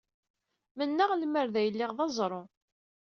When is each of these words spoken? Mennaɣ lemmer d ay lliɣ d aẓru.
Mennaɣ 0.77 1.11
lemmer 1.15 1.47
d 1.53 1.55
ay 1.59 1.69
lliɣ 1.73 1.91
d 1.97 1.99
aẓru. 2.05 2.41